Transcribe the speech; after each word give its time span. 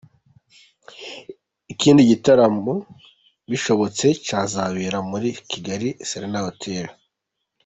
Ikindi 1.73 2.01
gitaramo 2.11 2.73
bishobotse 3.49 4.05
cyazabera 4.25 4.97
muri 5.09 5.27
Kigali 5.49 5.87
Serena 6.09 6.39
Hotel. 6.47 6.87